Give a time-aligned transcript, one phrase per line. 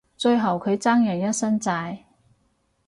[0.17, 1.99] 最後佢爭人一身債